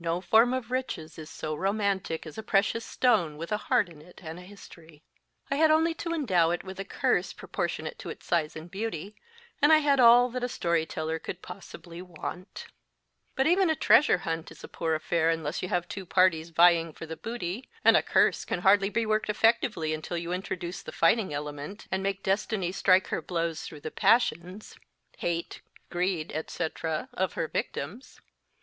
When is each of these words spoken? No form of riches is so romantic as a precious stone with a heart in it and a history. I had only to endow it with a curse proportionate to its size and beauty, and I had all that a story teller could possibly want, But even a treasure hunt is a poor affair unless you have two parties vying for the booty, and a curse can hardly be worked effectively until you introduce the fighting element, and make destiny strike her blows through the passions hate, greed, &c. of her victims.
No 0.00 0.22
form 0.22 0.54
of 0.54 0.70
riches 0.70 1.18
is 1.18 1.28
so 1.28 1.54
romantic 1.54 2.24
as 2.24 2.38
a 2.38 2.42
precious 2.42 2.82
stone 2.82 3.36
with 3.36 3.52
a 3.52 3.58
heart 3.68 3.90
in 3.90 4.00
it 4.00 4.20
and 4.24 4.38
a 4.38 4.42
history. 4.42 5.02
I 5.50 5.56
had 5.56 5.70
only 5.70 5.92
to 5.96 6.14
endow 6.14 6.50
it 6.50 6.64
with 6.64 6.80
a 6.80 6.84
curse 6.86 7.34
proportionate 7.34 7.98
to 7.98 8.08
its 8.08 8.24
size 8.24 8.56
and 8.56 8.70
beauty, 8.70 9.16
and 9.60 9.74
I 9.74 9.80
had 9.80 10.00
all 10.00 10.30
that 10.30 10.42
a 10.42 10.48
story 10.48 10.86
teller 10.86 11.18
could 11.18 11.42
possibly 11.42 12.00
want, 12.00 12.68
But 13.34 13.46
even 13.46 13.68
a 13.68 13.76
treasure 13.76 14.16
hunt 14.16 14.50
is 14.50 14.64
a 14.64 14.68
poor 14.68 14.94
affair 14.94 15.28
unless 15.28 15.62
you 15.62 15.68
have 15.68 15.86
two 15.88 16.06
parties 16.06 16.48
vying 16.48 16.94
for 16.94 17.04
the 17.04 17.14
booty, 17.18 17.68
and 17.84 17.98
a 17.98 18.02
curse 18.02 18.46
can 18.46 18.60
hardly 18.60 18.88
be 18.88 19.04
worked 19.04 19.28
effectively 19.28 19.92
until 19.92 20.16
you 20.16 20.32
introduce 20.32 20.80
the 20.82 20.90
fighting 20.90 21.34
element, 21.34 21.86
and 21.92 22.02
make 22.02 22.22
destiny 22.22 22.72
strike 22.72 23.08
her 23.08 23.20
blows 23.20 23.64
through 23.64 23.80
the 23.80 23.90
passions 23.90 24.78
hate, 25.18 25.60
greed, 25.90 26.32
&c. 26.48 26.66
of 27.12 27.34
her 27.34 27.46
victims. 27.46 28.22